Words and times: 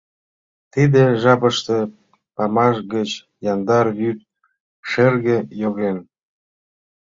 Тиде 0.73 1.03
жапыште 1.21 1.77
памаш 2.35 2.77
гыч 2.93 3.09
яндар 3.51 3.87
вӱд 3.97 4.19
шырге 4.89 5.37
йоген. 5.61 5.97